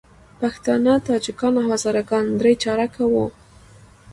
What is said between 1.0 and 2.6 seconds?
تاجکان او هزاره ګان درې